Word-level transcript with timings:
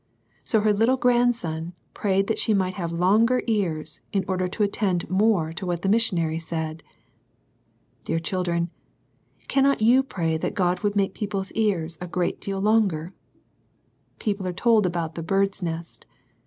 So 0.43 0.61
her 0.61 0.73
little 0.73 0.97
grandson 0.97 1.73
prayed 1.93 2.25
that 2.25 2.39
she 2.39 2.55
might 2.55 2.73
have 2.73 2.91
longer 2.91 3.43
ears 3.45 4.01
in 4.11 4.25
order 4.27 4.47
to 4.47 4.63
attend 4.63 5.07
more 5.11 5.53
to 5.53 5.63
what 5.63 5.83
the 5.83 5.89
missionary 5.89 6.39
said! 6.39 6.81
Dear 8.05 8.17
children, 8.17 8.71
cannot 9.47 9.79
you 9.79 10.01
pray 10.01 10.37
that 10.37 10.55
God 10.55 10.79
would 10.79 10.95
make 10.95 11.13
people's 11.13 11.51
ears 11.51 11.99
a 12.01 12.07
great 12.07 12.41
deal 12.41 12.59
longer? 12.59 13.13
People 14.17 14.47
are 14.47 14.53
told 14.53 14.87
about 14.87 15.13
the 15.13 15.21
"Bird's 15.21 15.61
Nest." 15.61 16.07